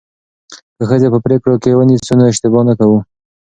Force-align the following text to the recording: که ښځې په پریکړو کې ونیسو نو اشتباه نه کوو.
که 0.75 0.83
ښځې 0.89 1.07
په 1.13 1.19
پریکړو 1.25 1.55
کې 1.63 1.77
ونیسو 1.77 2.13
نو 2.17 2.23
اشتباه 2.31 2.63
نه 2.69 2.73
کوو. 2.79 2.99